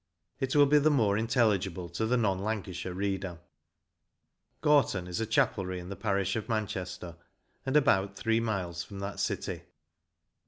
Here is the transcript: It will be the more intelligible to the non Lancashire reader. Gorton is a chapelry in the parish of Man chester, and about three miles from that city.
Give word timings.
It 0.39 0.55
will 0.55 0.65
be 0.65 0.79
the 0.79 0.89
more 0.89 1.15
intelligible 1.15 1.87
to 1.89 2.07
the 2.07 2.17
non 2.17 2.39
Lancashire 2.39 2.91
reader. 2.91 3.37
Gorton 4.61 5.05
is 5.05 5.21
a 5.21 5.27
chapelry 5.31 5.77
in 5.79 5.89
the 5.89 5.95
parish 5.95 6.35
of 6.35 6.49
Man 6.49 6.65
chester, 6.65 7.17
and 7.67 7.77
about 7.77 8.15
three 8.15 8.39
miles 8.39 8.83
from 8.83 8.97
that 9.01 9.19
city. 9.19 9.61